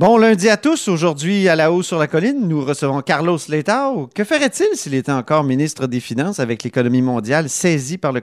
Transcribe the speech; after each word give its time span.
Bon 0.00 0.16
lundi 0.16 0.48
à 0.48 0.56
tous. 0.56 0.88
Aujourd'hui, 0.88 1.46
à 1.50 1.56
la 1.56 1.70
haut 1.70 1.82
sur 1.82 1.98
la 1.98 2.06
colline, 2.06 2.48
nous 2.48 2.64
recevons 2.64 3.02
Carlos 3.02 3.36
Letao. 3.50 4.08
Que 4.14 4.24
ferait-il 4.24 4.74
s'il 4.74 4.94
était 4.94 5.12
encore 5.12 5.44
ministre 5.44 5.86
des 5.86 6.00
Finances 6.00 6.40
avec 6.40 6.62
l'économie 6.62 7.02
mondiale 7.02 7.50
saisie 7.50 7.98
par 7.98 8.12
le 8.12 8.22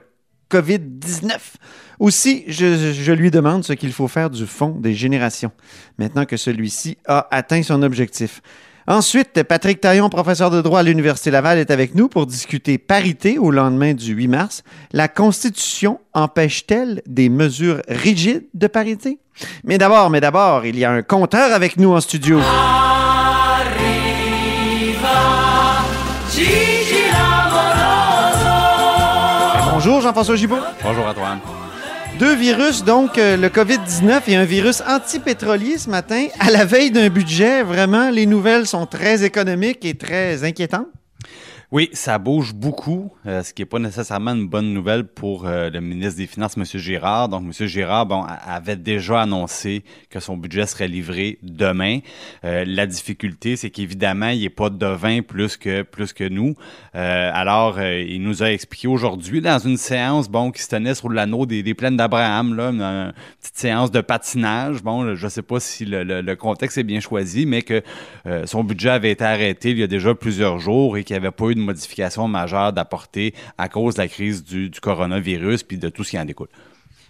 COVID-19? 0.50 1.38
Aussi, 2.00 2.42
je, 2.48 2.92
je 2.92 3.12
lui 3.12 3.30
demande 3.30 3.62
ce 3.62 3.74
qu'il 3.74 3.92
faut 3.92 4.08
faire 4.08 4.28
du 4.28 4.44
fonds 4.44 4.70
des 4.70 4.92
générations, 4.92 5.52
maintenant 5.98 6.24
que 6.24 6.36
celui-ci 6.36 6.98
a 7.06 7.28
atteint 7.30 7.62
son 7.62 7.84
objectif. 7.84 8.42
Ensuite, 8.88 9.44
Patrick 9.44 9.80
Taillon, 9.80 10.08
professeur 10.08 10.50
de 10.50 10.60
droit 10.60 10.80
à 10.80 10.82
l'Université 10.82 11.30
Laval, 11.30 11.58
est 11.58 11.70
avec 11.70 11.94
nous 11.94 12.08
pour 12.08 12.26
discuter 12.26 12.78
parité 12.78 13.38
au 13.38 13.52
lendemain 13.52 13.94
du 13.94 14.14
8 14.14 14.26
mars. 14.26 14.64
La 14.92 15.06
Constitution 15.06 16.00
empêche-t-elle 16.12 17.02
des 17.06 17.28
mesures 17.28 17.82
rigides 17.86 18.48
de 18.54 18.66
parité? 18.66 19.20
Mais 19.64 19.78
d'abord, 19.78 20.10
mais 20.10 20.20
d'abord, 20.20 20.64
il 20.66 20.78
y 20.78 20.84
a 20.84 20.90
un 20.90 21.02
compteur 21.02 21.52
avec 21.52 21.76
nous 21.76 21.92
en 21.92 22.00
studio. 22.00 22.40
Bonjour 29.72 30.00
Jean-François 30.00 30.36
Gibault. 30.36 30.56
Bonjour 30.82 31.06
Antoine. 31.06 31.38
Deux 32.18 32.34
virus, 32.34 32.82
donc 32.82 33.16
euh, 33.16 33.36
le 33.36 33.48
COVID-19 33.48 34.22
et 34.26 34.34
un 34.34 34.44
virus 34.44 34.82
antipétrolier 34.88 35.78
ce 35.78 35.88
matin, 35.88 36.26
à 36.40 36.50
la 36.50 36.64
veille 36.64 36.90
d'un 36.90 37.10
budget. 37.10 37.62
Vraiment, 37.62 38.10
les 38.10 38.26
nouvelles 38.26 38.66
sont 38.66 38.86
très 38.86 39.22
économiques 39.22 39.84
et 39.84 39.94
très 39.94 40.42
inquiétantes. 40.42 40.88
Oui, 41.70 41.90
ça 41.92 42.16
bouge 42.16 42.54
beaucoup, 42.54 43.12
euh, 43.26 43.42
ce 43.42 43.52
qui 43.52 43.60
n'est 43.60 43.66
pas 43.66 43.78
nécessairement 43.78 44.30
une 44.30 44.48
bonne 44.48 44.72
nouvelle 44.72 45.04
pour 45.04 45.44
euh, 45.44 45.68
le 45.68 45.82
ministre 45.82 46.16
des 46.16 46.26
Finances, 46.26 46.56
M. 46.56 46.64
Girard. 46.64 47.28
Donc, 47.28 47.42
M. 47.42 47.66
Girard 47.66 48.06
bon, 48.06 48.24
avait 48.24 48.76
déjà 48.76 49.20
annoncé 49.20 49.84
que 50.08 50.18
son 50.18 50.38
budget 50.38 50.64
serait 50.64 50.88
livré 50.88 51.38
demain. 51.42 51.98
Euh, 52.46 52.64
la 52.66 52.86
difficulté, 52.86 53.56
c'est 53.56 53.68
qu'évidemment, 53.68 54.30
il 54.30 54.40
n'est 54.40 54.48
pas 54.48 54.70
devin 54.70 55.20
plus 55.20 55.58
que, 55.58 55.82
plus 55.82 56.14
que 56.14 56.26
nous. 56.26 56.54
alors, 56.94 57.82
il 57.82 58.22
nous 58.22 58.42
a 58.42 58.50
expliqué 58.50 58.88
aujourd'hui, 58.88 59.42
dans 59.42 59.58
une 59.58 59.76
séance 59.76 60.30
bon, 60.30 60.50
qui 60.50 60.62
se 60.62 60.68
tenait 60.68 60.94
sur 60.94 61.10
l'anneau 61.10 61.44
des, 61.44 61.62
des 61.62 61.74
plaines 61.74 61.98
d'Abraham, 61.98 62.54
là, 62.54 62.70
une, 62.70 63.12
petite 63.42 63.58
séance 63.58 63.90
de 63.90 64.00
patinage. 64.00 64.82
Bon, 64.82 65.14
je 65.14 65.24
ne 65.24 65.30
sais 65.30 65.42
pas 65.42 65.60
si 65.60 65.84
le, 65.84 66.02
le, 66.02 66.36
contexte 66.36 66.78
est 66.78 66.82
bien 66.82 67.00
choisi, 67.00 67.44
mais 67.44 67.60
que 67.60 67.82
son 68.46 68.64
budget 68.64 68.88
avait 68.88 69.10
été 69.10 69.24
arrêté 69.24 69.70
il 69.72 69.78
y 69.78 69.82
a 69.82 69.86
déjà 69.86 70.14
plusieurs 70.14 70.58
jours 70.58 70.96
et 70.96 71.04
qu'il 71.04 71.14
n'y 71.14 71.18
avait 71.18 71.30
pas 71.30 71.50
eu 71.50 71.57
de 71.58 71.64
modification 71.64 72.28
majeure 72.28 72.72
d'apporter 72.72 73.34
à 73.58 73.68
cause 73.68 73.94
de 73.94 74.00
la 74.00 74.08
crise 74.08 74.44
du, 74.44 74.70
coronavirus 74.80 75.62
puis 75.62 75.78
de 75.78 75.88
tout 75.88 76.04
ce 76.04 76.10
qui 76.10 76.18
en 76.18 76.24
découle. 76.24 76.48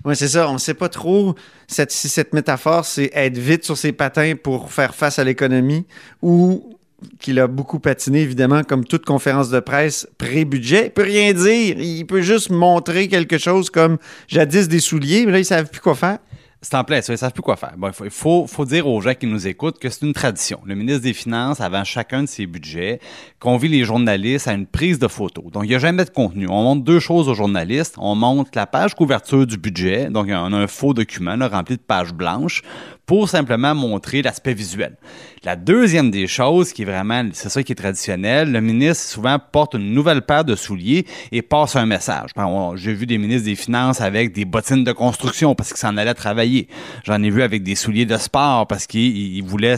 Oui, 0.04 0.14
c'est 0.16 0.28
ça. 0.28 0.48
On 0.48 0.54
ne 0.54 0.58
sait 0.58 0.74
pas 0.74 0.88
trop 0.88 1.34
cette, 1.66 1.90
si 1.90 2.08
cette 2.08 2.32
métaphore, 2.32 2.84
c'est 2.84 3.10
être 3.14 3.36
vite 3.36 3.64
sur 3.64 3.76
ses 3.76 3.92
patins 3.92 4.34
pour 4.40 4.72
faire 4.72 4.94
face 4.94 5.18
à 5.18 5.24
l'économie 5.24 5.86
ou 6.22 6.78
qu'il 7.20 7.38
a 7.38 7.46
beaucoup 7.46 7.78
patiné, 7.78 8.22
évidemment, 8.22 8.64
comme 8.64 8.84
toute 8.84 9.04
conférence 9.04 9.50
de 9.50 9.60
presse 9.60 10.08
pré-budget. 10.18 10.86
Il 10.86 10.90
peut 10.90 11.02
rien 11.02 11.32
dire. 11.32 11.78
Il 11.78 12.04
peut 12.06 12.22
juste 12.22 12.50
montrer 12.50 13.08
quelque 13.08 13.38
chose 13.38 13.70
comme 13.70 13.98
jadis 14.26 14.68
des 14.68 14.80
souliers, 14.80 15.24
mais 15.26 15.32
là, 15.32 15.38
ils 15.38 15.42
ne 15.42 15.46
savent 15.46 15.70
plus 15.70 15.80
quoi 15.80 15.94
faire. 15.94 16.18
C'est 16.60 16.74
en 16.74 16.82
plein 16.82 17.00
ça, 17.02 17.12
ils 17.12 17.18
savent 17.18 17.32
plus 17.32 17.42
quoi 17.42 17.54
faire. 17.56 17.74
Il 18.02 18.10
faut, 18.10 18.48
faut, 18.48 18.64
dire 18.64 18.88
aux 18.88 19.00
gens 19.00 19.14
qui 19.14 19.26
nous 19.26 19.46
écoutent 19.46 19.78
que 19.78 19.88
c'est 19.88 20.04
une 20.04 20.12
tradition. 20.12 20.60
Le 20.64 20.74
ministre 20.74 21.02
des 21.02 21.12
Finances, 21.12 21.60
avant 21.60 21.84
chacun 21.84 22.22
de 22.22 22.28
ses 22.28 22.46
budgets, 22.46 22.98
convie 23.38 23.68
les 23.68 23.84
journalistes 23.84 24.48
à 24.48 24.54
une 24.54 24.66
prise 24.66 24.98
de 24.98 25.06
photo. 25.06 25.50
Donc, 25.52 25.64
il 25.64 25.68
n'y 25.68 25.76
a 25.76 25.78
jamais 25.78 26.04
de 26.04 26.10
contenu. 26.10 26.48
On 26.48 26.64
montre 26.64 26.82
deux 26.82 26.98
choses 26.98 27.28
aux 27.28 27.34
journalistes. 27.34 27.94
On 27.98 28.16
montre 28.16 28.50
la 28.56 28.66
page 28.66 28.96
couverture 28.96 29.46
du 29.46 29.56
budget, 29.56 30.10
donc 30.10 30.26
on 30.30 30.52
a 30.52 30.56
un 30.56 30.66
faux 30.66 30.94
document 30.94 31.36
rempli 31.48 31.76
de 31.76 31.82
pages 31.82 32.12
blanches 32.12 32.62
pour 33.08 33.26
simplement 33.30 33.74
montrer 33.74 34.20
l'aspect 34.20 34.52
visuel. 34.52 34.94
La 35.42 35.56
deuxième 35.56 36.10
des 36.10 36.26
choses, 36.26 36.74
qui 36.74 36.82
est 36.82 36.84
vraiment, 36.84 37.26
c'est 37.32 37.48
ça 37.48 37.62
qui 37.62 37.72
est 37.72 37.74
traditionnel, 37.74 38.52
le 38.52 38.60
ministre 38.60 39.02
souvent 39.02 39.38
porte 39.38 39.74
une 39.74 39.94
nouvelle 39.94 40.20
paire 40.20 40.44
de 40.44 40.54
souliers 40.54 41.06
et 41.32 41.40
passe 41.40 41.74
un 41.74 41.86
message. 41.86 42.30
J'ai 42.74 42.92
vu 42.92 43.06
des 43.06 43.16
ministres 43.16 43.46
des 43.46 43.54
Finances 43.54 44.02
avec 44.02 44.34
des 44.34 44.44
bottines 44.44 44.84
de 44.84 44.92
construction 44.92 45.54
parce 45.54 45.70
qu'ils 45.70 45.78
s'en 45.78 45.96
allaient 45.96 46.12
travailler. 46.12 46.68
J'en 47.04 47.22
ai 47.22 47.30
vu 47.30 47.40
avec 47.40 47.62
des 47.62 47.76
souliers 47.76 48.04
de 48.04 48.18
sport 48.18 48.66
parce 48.66 48.86
qu'ils 48.86 49.42
voulaient, 49.42 49.76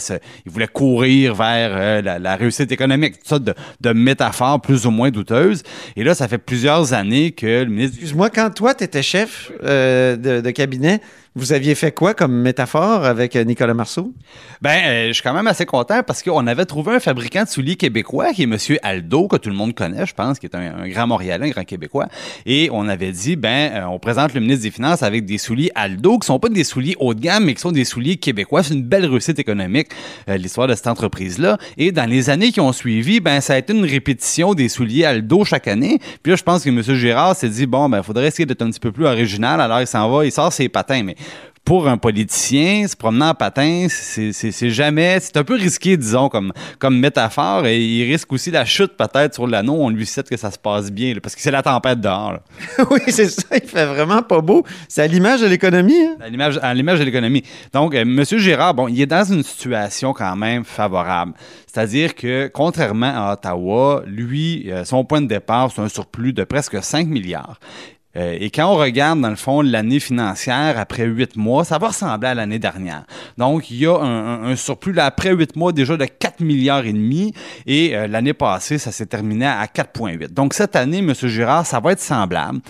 courir 0.73 1.37
vers 1.37 1.71
euh, 1.73 2.19
la, 2.19 2.37
réussite 2.37 2.73
économique. 2.73 3.21
Tout 3.21 3.29
ça 3.29 3.39
de, 3.39 3.55
de, 3.81 3.93
métaphores 3.93 4.61
plus 4.61 4.87
ou 4.87 4.91
moins 4.91 5.13
douteuses. 5.13 5.63
Et 5.95 6.03
là, 6.03 6.17
ça 6.17 6.27
fait 6.27 6.39
plusieurs 6.39 6.95
années 6.95 7.31
que 7.31 7.63
le 7.63 7.67
ministre... 7.67 7.95
Excuse-moi, 7.95 8.31
quand 8.31 8.51
toi, 8.53 8.75
tu 8.75 8.83
étais 8.83 9.05
chef 9.05 9.53
euh, 9.63 10.17
de 10.17 10.51
cabinet, 10.51 11.01
vous 11.37 11.53
aviez 11.53 11.77
fait 11.77 11.93
quoi 11.93 12.13
comme 12.13 12.33
métaphore 12.33 13.05
avec 13.05 13.37
euh, 13.37 13.45
Nicolas 13.45 13.73
Marceau? 13.73 14.13
Ben, 14.61 14.83
euh, 14.85 15.09
je 15.09 15.13
suis 15.13 15.23
quand 15.23 15.33
même 15.33 15.47
assez 15.47 15.65
content 15.65 16.03
parce 16.03 16.25
qu'on 16.25 16.45
avait 16.49 16.65
trouvé 16.65 16.97
un 16.97 17.01
fabricant 17.01 17.45
de 17.45 17.49
souliers 17.49 17.77
québécois 17.77 18.33
qui 18.33 18.43
est 18.43 18.45
M. 18.45 18.57
Aldo, 18.83 19.29
que 19.29 19.37
tout 19.37 19.49
le 19.49 19.55
monde 19.55 19.73
connaît, 19.73 20.07
je 20.07 20.15
pense, 20.15 20.41
qui 20.41 20.47
est 20.47 20.55
un, 20.57 20.89
grand 20.89 21.07
Montréalais, 21.07 21.47
un 21.47 21.51
grand 21.51 21.65
Québécois. 21.65 22.09
Et 22.47 22.69
on 22.73 22.89
avait 22.89 23.13
dit, 23.13 23.37
ben, 23.37 23.73
euh, 23.73 23.85
on 23.85 24.01
présente 24.01 24.35
le 24.35 24.41
ministre 24.41 24.65
des 24.65 24.73
Finances 24.73 25.05
avec 25.05 25.25
des 25.25 25.39
souliers 25.39 25.71
Aldo, 25.77 26.19
qui 26.19 26.27
sont 26.27 26.41
pas 26.41 26.49
des 26.49 26.65
souliers 26.65 26.97
haut 26.99 27.15
de 27.15 27.21
gamme, 27.21 27.45
mais 27.45 27.55
qui 27.55 27.61
sont 27.61 27.71
des 27.71 27.85
souliers 27.85 28.17
québécois. 28.17 28.65
C'est 28.65 28.75
une 28.75 28.83
belle 28.83 29.07
réussite 29.07 29.39
économique, 29.39 29.89
l'histoire 30.27 30.67
de 30.67 30.75
cette 30.75 30.89
entreprise-là. 30.89 31.59
Et 31.79 31.93
dans 31.93 32.11
les 32.11 32.29
années 32.29 32.51
qui 32.51 32.61
ont 32.61 32.73
suivi, 32.73 33.21
ben, 33.21 33.41
ça 33.41 33.55
a 33.55 33.59
été 33.59 33.73
une 33.73 33.85
répétition 33.85 34.55
des 34.55 34.69
souliers 34.69 35.05
Aldo 35.05 35.45
chaque 35.45 35.69
année. 35.69 36.01
Puis 36.25 36.33
là, 36.33 36.37
je 36.37 36.43
pense 36.43 36.65
que 36.65 36.71
M. 36.71 36.83
Gérard 36.83 37.37
s'est 37.37 37.49
dit, 37.49 37.67
bon, 37.67 37.89
ben, 37.89 38.03
faudrait 38.03 38.27
essayer 38.27 38.47
d'être 38.47 38.63
un 38.63 38.71
petit 38.71 38.81
peu 38.81 38.91
plus 38.91 39.07
original. 39.07 39.61
Alors, 39.61 39.81
il 39.81 39.87
s'en 39.87 40.11
va, 40.11 40.25
il 40.25 40.33
sort 40.33 40.53
ses 40.53 40.69
patins. 40.69 41.03
Pour 41.71 41.87
un 41.87 41.99
politicien, 41.99 42.89
se 42.89 42.97
promener 42.97 43.27
en 43.27 43.35
patin, 43.35 43.87
c'est 43.89 44.71
jamais. 44.71 45.21
C'est 45.21 45.37
un 45.37 45.45
peu 45.45 45.55
risqué, 45.55 45.97
disons, 45.97 46.29
comme, 46.29 46.53
comme 46.81 46.99
métaphore. 46.99 47.65
Et 47.67 47.81
il 47.81 48.11
risque 48.11 48.33
aussi 48.33 48.51
la 48.51 48.65
chute 48.65 48.97
peut-être 48.97 49.35
sur 49.35 49.47
l'anneau. 49.47 49.77
On 49.79 49.89
lui 49.89 50.05
cite 50.05 50.29
que 50.29 50.37
ça 50.37 50.51
se 50.51 50.59
passe 50.59 50.91
bien, 50.91 51.15
parce 51.23 51.37
que 51.37 51.41
c'est 51.41 51.53
la 51.53 51.63
tempête 51.63 52.01
dehors. 52.01 52.39
oui, 52.91 53.01
c'est 53.09 53.29
ça. 53.29 53.57
Il 53.57 53.69
fait 53.69 53.87
vraiment 53.87 54.23
pas 54.23 54.41
beau. 54.41 54.65
C'est 54.89 55.03
à 55.03 55.07
l'image 55.07 55.43
de 55.43 55.47
l'économie. 55.47 55.95
Hein? 55.95 56.17
À 56.61 56.75
l'image 56.75 56.99
de 56.99 57.05
l'économie. 57.05 57.45
Donc, 57.73 57.95
euh, 57.95 58.01
M. 58.01 58.25
Gérard, 58.25 58.75
bon, 58.75 58.89
il 58.89 59.01
est 59.01 59.07
dans 59.07 59.33
une 59.33 59.45
situation 59.45 60.13
quand 60.13 60.35
même 60.35 60.65
favorable. 60.65 61.35
C'est-à-dire 61.73 62.17
que, 62.17 62.51
contrairement 62.53 63.13
à 63.15 63.35
Ottawa, 63.35 64.03
lui, 64.07 64.73
euh, 64.73 64.85
son 64.85 65.05
point 65.05 65.21
de 65.21 65.29
départ, 65.29 65.71
c'est 65.73 65.83
un 65.83 65.89
surplus 65.89 66.33
de 66.33 66.43
presque 66.43 66.83
5 66.83 67.07
milliards. 67.07 67.61
Euh, 68.17 68.37
et 68.41 68.51
quand 68.51 68.67
on 68.73 68.77
regarde, 68.77 69.21
dans 69.21 69.31
le 69.31 69.37
fond, 69.37 69.63
l'année 69.63 70.01
financière 70.01 70.79
après 70.79 71.05
huit 71.05 71.37
mois, 71.37 71.65
ça 71.65 71.79
va 71.79 71.89
ressembler 71.89 72.29
à 72.29 72.35
l'année 72.35 72.59
dernière. 72.59 73.05
Donc, 73.39 73.71
il 73.71 73.79
y 73.79 73.87
a 73.87 73.97
un, 73.97 74.57
surplus 74.57 74.93
là, 74.93 75.07
après 75.07 75.33
huit 75.33 75.55
mois 75.57 75.73
déjà 75.73 75.97
de 75.97 76.05
4 76.05 76.41
milliards 76.41 76.85
et 76.85 76.93
demi 76.93 77.33
et 77.67 77.97
euh, 77.97 78.09
l'année 78.09 78.35
passée, 78.35 78.79
ça 78.79 78.91
s'est 78.91 79.07
terminé 79.07 79.47
à 79.47 79.65
4,8. 79.67 80.29
Donc, 80.33 80.55
cette 80.55 80.75
année, 80.75 80.99
M. 80.99 81.15
Girard, 81.15 81.67
ça 81.67 81.79
va 81.81 81.93
être 81.93 82.01
semblable. 82.01 82.61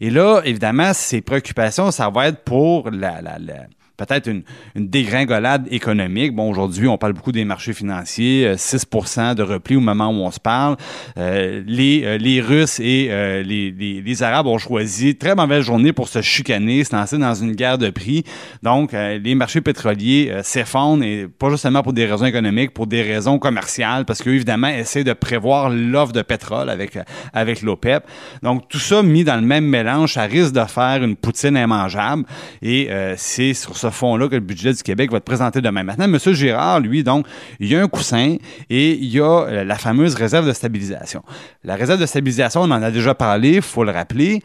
Et 0.00 0.10
là, 0.10 0.42
évidemment, 0.44 0.92
ses 0.92 1.22
préoccupations, 1.22 1.90
ça 1.90 2.10
va 2.10 2.28
être 2.28 2.44
pour 2.44 2.90
la, 2.90 3.22
la, 3.22 3.38
la 3.38 3.66
peut-être 4.06 4.28
une, 4.28 4.42
dégringolade 4.74 5.68
économique. 5.70 6.34
Bon, 6.34 6.50
aujourd'hui, 6.50 6.88
on 6.88 6.96
parle 6.96 7.12
beaucoup 7.12 7.32
des 7.32 7.44
marchés 7.44 7.72
financiers, 7.72 8.54
6% 8.54 9.20
euh, 9.20 9.34
de 9.34 9.42
repli 9.42 9.76
au 9.76 9.80
moment 9.80 10.08
où 10.08 10.22
on 10.24 10.30
se 10.30 10.40
parle. 10.40 10.76
Euh, 11.18 11.62
les, 11.66 12.02
euh, 12.04 12.16
les 12.16 12.40
Russes 12.40 12.80
et 12.80 13.10
les, 13.44 13.70
les, 13.70 14.22
Arabes 14.22 14.46
ont 14.46 14.58
choisi 14.58 15.16
très 15.16 15.34
mauvaise 15.34 15.64
journée 15.64 15.92
pour 15.92 16.08
se 16.08 16.20
chicaner, 16.20 16.84
se 16.84 16.94
lancer 16.94 17.16
dans 17.16 17.34
une 17.34 17.52
guerre 17.52 17.78
de 17.78 17.90
prix. 17.90 18.24
Donc, 18.62 18.92
les 18.92 19.34
marchés 19.34 19.60
pétroliers 19.60 20.40
s'effondrent, 20.42 21.02
et 21.02 21.26
pas 21.26 21.48
justement 21.48 21.82
pour 21.82 21.92
des 21.92 22.04
raisons 22.04 22.26
économiques, 22.26 22.72
pour 22.72 22.86
des 22.86 23.02
raisons 23.02 23.38
commerciales, 23.38 24.04
parce 24.04 24.22
qu'eux, 24.22 24.34
évidemment, 24.34 24.68
essaient 24.68 25.04
de 25.04 25.12
prévoir 25.14 25.70
l'offre 25.70 26.12
de 26.12 26.22
pétrole 26.22 26.68
avec, 26.68 26.98
avec 27.32 27.62
l'OPEP. 27.62 28.04
Donc, 28.42 28.68
tout 28.68 28.78
ça 28.78 29.02
mis 29.02 29.24
dans 29.24 29.36
le 29.36 29.46
même 29.46 29.64
mélange, 29.64 30.14
ça 30.14 30.22
risque 30.22 30.52
de 30.52 30.64
faire 30.64 31.02
une 31.02 31.16
poutine 31.16 31.56
immangeable. 31.56 32.24
Et 32.60 32.90
c'est 33.16 33.54
sur 33.54 33.76
ce 33.76 33.89
fond-là 33.90 34.28
que 34.28 34.34
le 34.34 34.40
budget 34.40 34.72
du 34.72 34.82
Québec 34.82 35.10
va 35.10 35.18
être 35.18 35.24
présenté 35.24 35.60
demain. 35.60 35.82
Maintenant, 35.82 36.04
M. 36.04 36.18
Girard, 36.34 36.80
lui, 36.80 37.02
donc, 37.04 37.26
il 37.58 37.68
y 37.68 37.76
a 37.76 37.82
un 37.82 37.88
coussin 37.88 38.36
et 38.68 38.92
il 38.92 39.06
y 39.06 39.20
a 39.20 39.46
euh, 39.46 39.64
la 39.64 39.76
fameuse 39.76 40.14
réserve 40.14 40.46
de 40.46 40.52
stabilisation. 40.52 41.22
La 41.64 41.76
réserve 41.76 42.00
de 42.00 42.06
stabilisation, 42.06 42.62
on 42.62 42.70
en 42.70 42.82
a 42.82 42.90
déjà 42.90 43.14
parlé, 43.14 43.56
il 43.56 43.62
faut 43.62 43.84
le 43.84 43.92
rappeler 43.92 44.40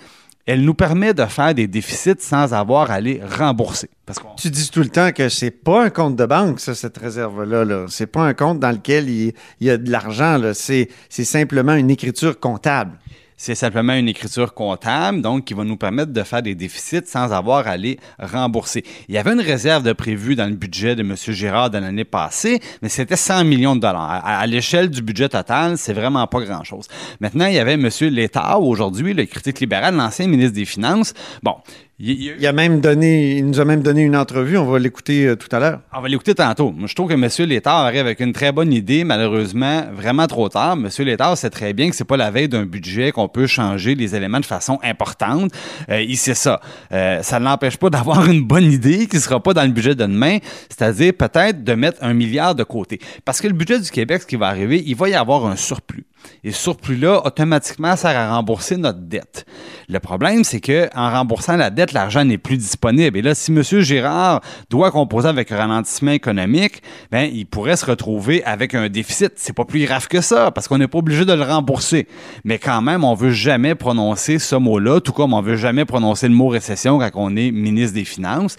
elle 0.45 0.61
nous 0.61 0.75
permet 0.75 1.13
de 1.13 1.25
faire 1.25 1.55
des 1.55 1.67
déficits 1.67 2.19
sans 2.19 2.53
avoir 2.53 2.91
à 2.91 3.01
les 3.01 3.19
rembourser. 3.23 3.89
Parce 4.05 4.19
qu'on 4.19 4.35
Tu 4.35 4.51
dis 4.51 4.69
tout 4.69 4.81
le 4.81 4.89
temps 4.89 5.11
que 5.11 5.27
c'est 5.27 5.51
pas 5.51 5.85
un 5.85 5.89
compte 5.89 6.15
de 6.15 6.25
banque, 6.25 6.59
ça, 6.59 6.75
cette 6.75 6.97
réserve-là. 6.97 7.65
Là. 7.65 7.85
C'est 7.89 8.05
pas 8.07 8.21
un 8.21 8.33
compte 8.35 8.59
dans 8.59 8.71
lequel 8.71 9.09
il, 9.09 9.33
il 9.59 9.67
y 9.67 9.71
a 9.71 9.77
de 9.77 9.89
l'argent. 9.89 10.39
c'est 10.53 10.87
simplement 11.09 11.73
une 11.73 11.89
écriture 11.89 12.39
comptable. 12.39 12.91
C'est 13.37 13.55
simplement 13.55 13.93
une 13.93 14.07
écriture 14.07 14.53
comptable, 14.53 15.21
donc 15.21 15.43
qui 15.43 15.53
va 15.53 15.65
nous 15.65 15.75
permettre 15.75 16.13
de 16.13 16.23
faire 16.23 16.41
des 16.41 16.55
déficits 16.55 17.05
sans 17.05 17.33
avoir 17.33 17.67
à 17.67 17.75
les 17.75 17.99
rembourser. 18.17 18.85
Il 19.09 19.15
y 19.15 19.17
avait 19.17 19.33
une 19.33 19.41
réserve 19.41 19.83
de 19.83 19.91
prévu 19.91 20.35
dans 20.35 20.47
le 20.47 20.55
budget 20.55 20.95
de 20.95 21.01
M. 21.01 21.15
Girard 21.17 21.69
de 21.69 21.77
l'année 21.77 22.05
passée, 22.05 22.61
mais 22.81 22.87
c'était 22.87 23.17
100 23.17 23.43
millions 23.43 23.75
de 23.75 23.81
dollars. 23.81 24.09
À, 24.09 24.39
à 24.39 24.47
l'échelle 24.47 24.89
du 24.89 25.01
budget 25.01 25.27
total, 25.27 25.77
c'est 25.77 25.91
vraiment 25.91 26.25
pas 26.27 26.39
grand-chose. 26.39 26.87
Maintenant, 27.19 27.47
il 27.47 27.55
y 27.55 27.59
avait 27.59 27.73
M. 27.73 27.89
Létard, 28.09 28.63
aujourd'hui, 28.63 29.13
le 29.13 29.25
critique 29.25 29.59
libéral, 29.59 29.95
l'ancien 29.95 30.27
ministre 30.27 30.53
des 30.53 30.65
Finances. 30.65 31.13
Bon, 31.43 31.55
il- 31.99 32.09
il- 32.11 32.35
Il, 32.39 32.45
a 32.47 32.51
même 32.51 32.81
donné, 32.81 33.37
il 33.37 33.45
nous 33.45 33.59
a 33.59 33.65
même 33.65 33.81
donné 33.81 34.01
une 34.01 34.15
entrevue. 34.17 34.57
On 34.57 34.65
va 34.65 34.79
l'écouter 34.79 35.27
euh, 35.27 35.35
tout 35.35 35.47
à 35.55 35.59
l'heure. 35.59 35.79
on 35.95 36.01
va 36.01 36.07
l'écouter 36.09 36.35
tantôt. 36.35 36.73
Je 36.85 36.93
trouve 36.93 37.07
que 37.09 37.13
M. 37.13 37.29
Létard 37.49 37.85
arrive 37.85 38.01
avec 38.01 38.19
une 38.19 38.33
très 38.33 38.51
bonne 38.51 38.73
idée, 38.73 39.03
malheureusement, 39.03 39.83
vraiment 39.93 40.27
trop 40.27 40.49
tard. 40.49 40.73
M. 40.73 40.89
Létard 41.05 41.37
sait 41.37 41.49
très 41.49 41.71
bien 41.73 41.89
que 41.89 41.95
c'est 41.95 42.03
pas 42.03 42.17
la 42.17 42.31
veille 42.31 42.49
d'un 42.49 42.65
budget 42.65 43.11
qu'on 43.11 43.29
peut 43.29 43.47
changer 43.47 43.95
les 43.95 44.13
éléments 44.15 44.39
de 44.41 44.45
façon 44.45 44.77
importante. 44.83 45.51
Euh, 45.89 46.01
il 46.01 46.17
sait 46.17 46.33
ça. 46.33 46.59
Euh, 46.91 47.21
ça 47.23 47.39
ne 47.39 47.45
l'empêche 47.45 47.77
pas 47.77 47.89
d'avoir 47.89 48.25
une 48.29 48.43
bonne 48.43 48.69
idée 48.71 49.07
qui 49.07 49.19
sera 49.19 49.41
pas 49.41 49.53
dans 49.53 49.63
le 49.63 49.69
budget 49.71 49.95
de 49.95 50.03
demain, 50.05 50.39
c'est-à-dire 50.69 51.13
peut-être 51.13 51.63
de 51.63 51.73
mettre 51.73 51.99
un 52.01 52.13
milliard 52.13 52.55
de 52.55 52.63
côté. 52.63 52.99
Parce 53.23 53.39
que 53.39 53.47
le 53.47 53.53
budget 53.53 53.79
du 53.79 53.89
Québec, 53.89 54.21
ce 54.23 54.27
qui 54.27 54.35
va 54.35 54.47
arriver, 54.47 54.83
il 54.85 54.95
va 54.95 55.07
y 55.09 55.13
avoir 55.13 55.45
un 55.45 55.55
surplus. 55.55 56.05
Et 56.43 56.51
ce 56.51 56.61
surplus-là, 56.61 57.25
automatiquement, 57.25 57.95
sert 57.95 58.17
à 58.17 58.35
rembourser 58.35 58.77
notre 58.77 58.99
dette. 58.99 59.45
Le 59.89 59.99
problème, 59.99 60.43
c'est 60.43 60.59
que 60.59 60.89
en 60.95 61.11
remboursant 61.11 61.55
la 61.55 61.69
dette, 61.69 61.93
l'argent 61.93 62.23
n'est 62.23 62.37
plus 62.37 62.57
disponible. 62.57 63.17
Et 63.17 63.21
là, 63.21 63.35
si 63.35 63.51
M. 63.51 63.61
Girard 63.63 64.41
doit 64.69 64.91
composer 64.91 65.27
avec 65.27 65.51
un 65.51 65.57
ralentissement 65.57 66.11
économique, 66.11 66.81
ben, 67.11 67.29
il 67.31 67.45
pourrait 67.45 67.75
se 67.75 67.85
retrouver 67.85 68.43
avec 68.43 68.75
un 68.75 68.89
déficit. 68.89 69.33
C'est 69.35 69.53
pas 69.53 69.65
plus 69.65 69.85
grave 69.85 70.07
que 70.07 70.21
ça, 70.21 70.51
parce 70.51 70.67
qu'on 70.67 70.77
n'est 70.77 70.87
pas 70.87 70.99
obligé 70.99 71.25
de 71.25 71.33
le 71.33 71.43
rembourser. 71.43 72.07
Mais 72.43 72.59
quand 72.59 72.81
même, 72.81 73.03
on 73.03 73.13
veut 73.13 73.31
jamais 73.31 73.75
prononcer 73.75 74.39
ce 74.39 74.55
mot-là, 74.55 74.99
tout 75.01 75.13
comme 75.13 75.33
on 75.33 75.41
veut 75.41 75.57
jamais 75.57 75.85
prononcer 75.85 76.27
le 76.27 76.35
mot 76.35 76.47
récession 76.47 76.99
quand 76.99 77.11
on 77.15 77.35
est 77.35 77.51
ministre 77.51 77.95
des 77.95 78.05
Finances, 78.05 78.57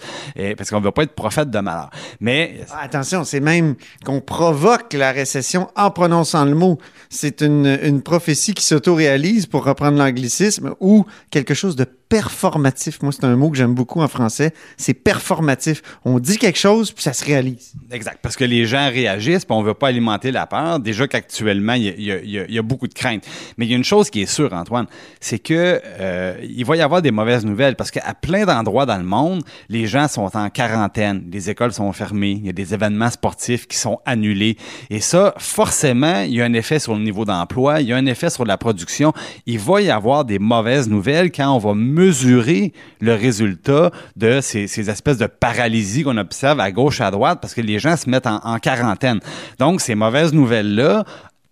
parce 0.57 0.69
qu'on 0.69 0.79
veut 0.81 0.91
pas 0.91 1.03
être 1.03 1.15
prophète 1.15 1.49
de 1.49 1.59
malheur. 1.59 1.89
Mais 2.19 2.61
Ah, 2.71 2.81
Attention, 2.83 3.23
c'est 3.23 3.39
même 3.39 3.75
qu'on 4.05 4.21
provoque 4.21 4.93
la 4.93 5.11
récession 5.11 5.69
en 5.75 5.91
prononçant 5.91 6.45
le 6.45 6.55
mot. 6.55 6.77
C'est 7.09 7.41
une, 7.41 7.56
une 7.65 8.01
prophétie 8.01 8.53
qui 8.53 8.63
s'auto-réalise, 8.63 9.45
pour 9.45 9.65
reprendre 9.65 9.97
l'anglicisme, 9.97 10.75
ou 10.79 11.05
quelque 11.31 11.53
chose 11.53 11.75
de 11.75 11.85
performatif. 12.09 13.01
Moi, 13.01 13.11
c'est 13.11 13.25
un 13.25 13.35
mot 13.35 13.49
que 13.49 13.57
j'aime 13.57 13.73
beaucoup 13.73 14.01
en 14.01 14.07
français. 14.07 14.53
C'est 14.77 14.93
performatif. 14.93 15.81
On 16.05 16.19
dit 16.19 16.37
quelque 16.37 16.57
chose, 16.57 16.91
puis 16.91 17.03
ça 17.03 17.13
se 17.13 17.25
réalise. 17.25 17.73
Exact, 17.91 18.19
parce 18.21 18.35
que 18.35 18.45
les 18.45 18.65
gens 18.65 18.89
réagissent, 18.89 19.45
puis 19.45 19.55
on 19.55 19.61
veut 19.61 19.73
pas 19.73 19.89
alimenter 19.89 20.31
la 20.31 20.47
peur. 20.47 20.79
Déjà 20.79 21.07
qu'actuellement, 21.07 21.73
il 21.73 21.99
y 21.99 22.59
a 22.59 22.61
beaucoup 22.61 22.87
de 22.87 22.93
craintes. 22.93 23.25
Mais 23.57 23.65
il 23.65 23.71
y 23.71 23.73
a 23.73 23.77
une 23.77 23.83
chose 23.83 24.09
qui 24.09 24.21
est 24.21 24.25
sûre, 24.25 24.53
Antoine, 24.53 24.85
c'est 25.19 25.39
que 25.39 25.81
euh, 25.99 26.37
il 26.43 26.65
va 26.65 26.77
y 26.77 26.81
avoir 26.81 27.01
des 27.01 27.11
mauvaises 27.11 27.45
nouvelles, 27.45 27.75
parce 27.75 27.91
qu'à 27.91 28.13
plein 28.13 28.45
d'endroits 28.45 28.85
dans 28.85 28.97
le 28.97 29.03
monde, 29.03 29.43
les 29.69 29.87
gens 29.87 30.07
sont 30.07 30.29
en 30.37 30.49
quarantaine, 30.49 31.27
les 31.31 31.49
écoles 31.49 31.73
sont 31.73 31.91
fermées, 31.91 32.37
il 32.39 32.45
y 32.45 32.49
a 32.49 32.53
des 32.53 32.73
événements 32.73 33.09
sportifs 33.09 33.67
qui 33.67 33.77
sont 33.77 33.99
annulés. 34.05 34.57
Et 34.89 35.01
ça, 35.01 35.33
forcément, 35.37 36.21
il 36.21 36.33
y 36.33 36.41
a 36.41 36.45
un 36.45 36.53
effet 36.53 36.79
sur 36.79 36.95
le 36.95 37.01
niveau 37.01 37.25
d'emploi, 37.25 37.46
il 37.79 37.87
y 37.87 37.93
a 37.93 37.97
un 37.97 38.05
effet 38.05 38.29
sur 38.29 38.45
la 38.45 38.57
production. 38.57 39.13
Il 39.45 39.59
va 39.59 39.81
y 39.81 39.89
avoir 39.89 40.25
des 40.25 40.39
mauvaises 40.39 40.89
nouvelles 40.89 41.31
quand 41.31 41.49
on 41.53 41.57
va 41.57 41.73
mesurer 41.73 42.73
le 42.99 43.13
résultat 43.13 43.91
de 44.15 44.39
ces, 44.41 44.67
ces 44.67 44.89
espèces 44.89 45.17
de 45.17 45.27
paralysie 45.27 46.03
qu'on 46.03 46.17
observe 46.17 46.59
à 46.59 46.71
gauche 46.71 47.01
à 47.01 47.11
droite 47.11 47.39
parce 47.41 47.53
que 47.53 47.61
les 47.61 47.79
gens 47.79 47.95
se 47.97 48.09
mettent 48.09 48.27
en, 48.27 48.39
en 48.43 48.59
quarantaine. 48.59 49.19
Donc, 49.59 49.81
ces 49.81 49.95
mauvaises 49.95 50.33
nouvelles-là, 50.33 51.05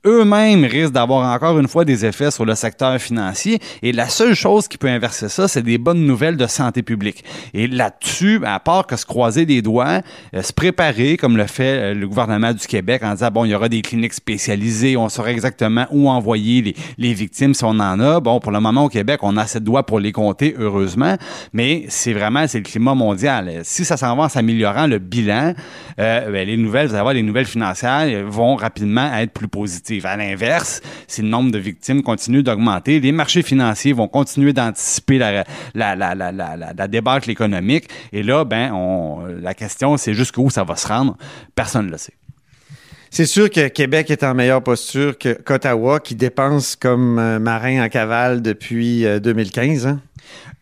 eux-mêmes 0.06 0.66
risquent 0.66 0.94
d'avoir 0.94 1.34
encore 1.34 1.60
une 1.60 1.68
fois 1.68 1.86
des 1.86 2.06
effets 2.06 2.32
sur 2.32 2.46
le 2.46 2.56
secteur 2.56 2.98
financier. 3.00 3.60
Et 3.82 3.92
la 3.92 4.08
seule 4.08 4.36
chose 4.36 4.68
qui 4.68 4.78
peut 4.78 4.88
inverser 4.88 5.30
ça, 5.30 5.48
c'est 5.48 5.64
des 5.64 5.78
bonnes 5.78 6.06
nouvelles 6.06 6.38
de 6.38 6.48
santé 6.48 6.84
publique. 6.84 7.24
Et 7.54 7.68
là-dessus, 7.68 8.42
à 8.46 8.60
part 8.60 8.88
que 8.88 8.96
se 8.96 9.06
croiser 9.06 9.46
les 9.46 9.62
doigts, 9.62 10.02
euh, 10.34 10.42
se 10.42 10.54
préparer, 10.54 11.18
comme 11.18 11.38
le 11.38 11.48
fait 11.48 11.64
euh, 11.64 11.94
le 11.94 12.08
gouvernement 12.08 12.54
du 12.54 12.66
Québec, 12.68 13.04
en 13.04 13.14
disant, 13.14 13.32
bon, 13.32 13.46
il 13.46 13.52
y 13.52 13.56
aura 13.56 13.70
des 13.70 13.82
cliniques 13.82 14.14
spécialisées, 14.14 14.98
on 14.98 15.10
saura 15.10 15.32
exactement 15.32 15.88
où 15.92 16.10
envoyer 16.10 16.62
les, 16.62 16.76
les 16.98 17.14
victimes 17.14 17.54
si 17.54 17.64
on 17.64 17.70
en 17.70 18.00
a. 18.00 18.20
Bon, 18.20 18.40
pour 18.40 18.52
le 18.52 18.60
moment, 18.60 18.86
au 18.86 18.90
Québec, 18.90 19.20
on 19.24 19.38
a 19.38 19.42
assez 19.44 19.60
de 19.60 19.66
doigts 19.66 19.86
pour 19.86 20.00
les 20.00 20.12
compter, 20.12 20.56
heureusement. 20.58 21.16
Mais 21.54 21.86
c'est 21.90 22.14
vraiment, 22.14 22.46
c'est 22.48 22.60
le 22.60 22.64
climat 22.64 22.96
mondial. 22.96 23.62
Si 23.64 23.86
ça 23.86 23.98
s'en 23.98 24.16
va 24.16 24.24
en 24.24 24.30
s'améliorant 24.30 24.88
le 24.88 25.00
bilan, 25.00 25.54
euh, 26.00 26.32
ben, 26.32 26.48
les 26.48 26.58
nouvelles, 26.58 26.88
vous 26.88 26.94
allez 26.94 27.02
voir, 27.02 27.14
les 27.14 27.24
nouvelles 27.24 27.46
financières 27.46 28.26
vont 28.28 28.56
rapidement 28.56 29.14
être 29.16 29.32
plus 29.32 29.48
positives. 29.48 29.95
À 30.04 30.18
l'inverse, 30.18 30.82
si 31.08 31.22
le 31.22 31.28
nombre 31.28 31.52
de 31.52 31.58
victimes 31.58 32.04
continue 32.04 32.44
d'augmenter, 32.44 33.00
les 33.00 33.12
marchés 33.12 33.42
financiers 33.42 33.94
vont 33.94 34.08
continuer 34.08 34.54
d'anticiper 34.54 35.18
la, 35.18 36.88
débâcle 36.88 37.30
économique. 37.30 37.90
Et 38.12 38.24
là, 38.24 38.44
ben, 38.44 38.72
la 39.42 39.54
question, 39.54 39.98
c'est 39.98 40.14
jusqu'où 40.14 40.50
ça 40.50 40.64
va 40.64 40.76
se 40.76 40.88
rendre. 40.88 41.18
Personne 41.56 41.88
ne 41.88 41.92
le 41.92 41.98
sait. 41.98 42.14
C'est 43.10 43.26
sûr 43.26 43.50
que 43.50 43.70
Québec 43.70 44.12
est 44.12 44.24
en 44.24 44.34
meilleure 44.34 44.62
posture 44.62 45.18
qu'Ottawa, 45.18 46.02
qui 46.02 46.16
dépense 46.16 46.76
comme 46.76 47.18
un 47.18 47.40
marin 47.40 47.86
en 47.86 47.88
cavale 47.88 48.42
depuis 48.42 49.06
euh, 49.06 49.20
2015. 49.20 49.88
hein? 49.88 50.02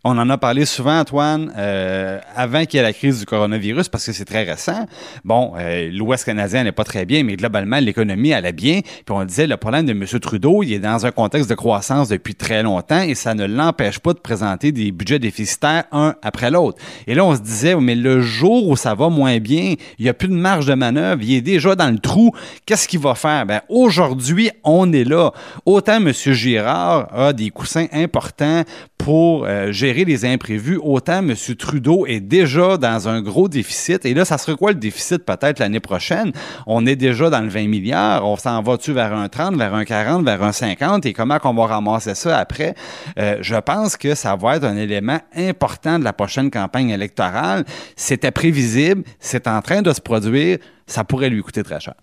On 0.04 0.18
en 0.18 0.30
a 0.30 0.38
parlé 0.38 0.66
souvent, 0.66 1.00
Antoine, 1.00 1.54
euh, 1.58 2.20
avant 2.36 2.66
qu'il 2.66 2.78
y 2.78 2.80
ait 2.80 2.84
la 2.84 2.92
crise 2.92 3.20
du 3.20 3.26
coronavirus, 3.26 3.88
parce 3.88 4.06
que 4.06 4.12
c'est 4.12 4.26
très 4.26 4.44
récent. 4.44 4.86
Bon, 5.24 5.54
euh, 5.58 5.90
l'Ouest 5.94 6.26
canadien 6.26 6.64
n'est 6.66 6.74
pas 6.74 6.84
très 6.84 7.06
bien, 7.06 7.24
mais 7.24 7.38
globalement, 7.38 7.80
l'économie 7.80 8.34
allait 8.34 8.52
bien. 8.52 8.82
Puis 8.82 9.12
on 9.12 9.24
disait, 9.24 9.48
le 9.48 9.56
problème 9.56 9.86
de 9.86 9.92
M. 9.92 10.06
Trudeau, 10.20 10.62
il 10.62 10.74
est 10.74 10.80
dans 10.80 11.06
un 11.06 11.12
contexte 11.12 11.50
de 11.50 11.56
croissance 11.56 12.10
depuis 12.10 12.36
très 12.36 12.64
longtemps 12.64 13.02
et 13.02 13.16
ça 13.16 13.34
ne 13.34 13.46
l'empêche 13.46 14.00
pas 14.00 14.14
de 14.14 14.20
présenter 14.20 14.72
des 14.72 14.92
budgets 14.92 15.20
déficitaires 15.20 15.86
un 15.92 16.16
après 16.22 16.52
l'autre. 16.52 16.82
Et 17.08 17.16
là, 17.16 17.24
on 17.24 17.36
se 17.36 17.42
disait, 17.42 17.76
mais 17.76 17.96
le 17.96 18.22
jour 18.22 18.68
où 18.68 18.76
ça 18.76 18.96
va 18.96 19.10
moins 19.10 19.40
bien, 19.40 19.76
il 20.00 20.04
n'y 20.04 20.10
a 20.10 20.14
plus 20.14 20.28
de 20.28 20.34
marge 20.34 20.66
de 20.66 20.74
manœuvre, 20.74 21.22
il 21.24 21.34
est 21.34 21.42
déjà 21.42 21.76
dans 21.76 21.90
le 21.90 22.00
trou. 22.00 22.32
Qu'est-ce 22.66 22.88
qu'il 22.88 23.00
va 23.00 23.16
faire? 23.16 23.46
Ben, 23.46 23.62
aujourd'hui, 23.70 24.52
on 24.64 24.92
est 24.92 25.04
là. 25.06 25.32
Autant 25.66 25.96
M. 25.96 26.12
Girard 26.12 27.08
a 27.18 27.32
des 27.32 27.50
coussins 27.50 27.88
importants 27.94 28.64
pour 29.04 29.44
euh, 29.44 29.74
gérer 29.74 30.06
les 30.06 30.24
imprévus, 30.24 30.80
autant 30.82 31.20
M. 31.20 31.36
Trudeau 31.60 32.06
est 32.06 32.22
déjà 32.22 32.78
dans 32.78 33.10
un 33.10 33.22
gros 33.22 33.50
déficit. 33.50 34.06
Et 34.06 34.14
là, 34.14 34.24
ça 34.24 34.38
serait 34.38 34.56
quoi 34.56 34.72
le 34.72 34.78
déficit 34.78 35.26
peut-être 35.26 35.60
l'année 35.60 35.82
prochaine? 35.82 36.32
On 36.68 36.86
est 36.86 36.96
déjà 36.96 37.30
dans 37.30 37.42
le 37.42 37.50
20 37.50 37.68
milliards. 37.68 38.26
On 38.26 38.38
s'en 38.38 38.62
va-tu 38.62 38.94
vers 38.94 39.14
un 39.14 39.28
30, 39.28 39.58
vers 39.58 39.74
un 39.74 39.84
40, 39.84 40.24
vers 40.24 40.42
un 40.42 40.54
50? 40.54 41.06
Et 41.06 41.12
comment 41.12 41.38
qu'on 41.40 41.54
va 41.54 41.66
ramasser 41.66 42.16
ça 42.16 42.38
après? 42.38 42.76
Euh, 43.20 43.40
je 43.42 43.56
pense 43.56 43.98
que 43.98 44.16
ça 44.16 44.38
va 44.38 44.56
être 44.56 44.64
un 44.64 44.78
élément 44.78 45.20
important 45.36 46.00
de 46.00 46.06
la 46.06 46.14
prochaine 46.14 46.50
campagne 46.50 46.92
électorale. 46.92 47.66
C'était 47.98 48.32
prévisible, 48.32 49.04
c'est 49.20 49.48
en 49.48 49.62
train 49.62 49.82
de 49.82 49.92
se 49.92 50.00
produire. 50.00 50.60
Ça 50.88 51.04
pourrait 51.04 51.30
lui 51.30 51.42
coûter 51.42 51.64
très 51.64 51.82
cher. 51.82 51.96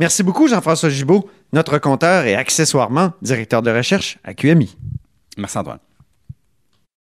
Merci 0.00 0.24
beaucoup, 0.24 0.48
Jean-François 0.48 0.88
Gibault, 0.88 1.30
notre 1.52 1.78
compteur 1.78 2.24
et 2.24 2.34
accessoirement 2.34 3.12
directeur 3.22 3.62
de 3.62 3.70
recherche 3.70 4.18
à 4.24 4.34
QMI. 4.34 4.76
Merci 5.38 5.58
Antoine. 5.58 5.78